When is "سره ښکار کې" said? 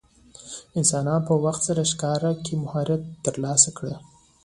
1.67-2.53